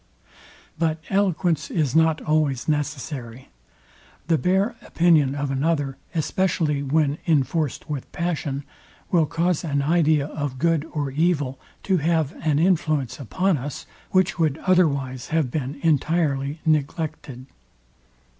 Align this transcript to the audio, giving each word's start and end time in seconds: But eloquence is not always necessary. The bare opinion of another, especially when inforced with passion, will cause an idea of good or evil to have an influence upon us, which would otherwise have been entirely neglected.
But 0.79 0.97
eloquence 1.11 1.69
is 1.69 1.95
not 1.95 2.21
always 2.23 2.67
necessary. 2.67 3.49
The 4.29 4.39
bare 4.39 4.75
opinion 4.83 5.35
of 5.35 5.51
another, 5.51 5.95
especially 6.15 6.81
when 6.81 7.19
inforced 7.25 7.87
with 7.87 8.11
passion, 8.11 8.63
will 9.11 9.27
cause 9.27 9.63
an 9.63 9.83
idea 9.83 10.25
of 10.25 10.57
good 10.57 10.87
or 10.91 11.11
evil 11.11 11.59
to 11.83 11.97
have 11.97 12.33
an 12.43 12.57
influence 12.57 13.19
upon 13.19 13.59
us, 13.59 13.85
which 14.09 14.39
would 14.39 14.57
otherwise 14.65 15.27
have 15.27 15.51
been 15.51 15.79
entirely 15.83 16.61
neglected. 16.65 17.45